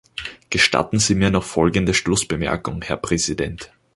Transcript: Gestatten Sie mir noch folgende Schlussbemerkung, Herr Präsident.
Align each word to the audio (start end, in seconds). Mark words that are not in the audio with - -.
Gestatten 0.49 0.97
Sie 0.97 1.13
mir 1.13 1.29
noch 1.29 1.43
folgende 1.43 1.93
Schlussbemerkung, 1.93 2.81
Herr 2.81 2.97
Präsident. 2.97 3.71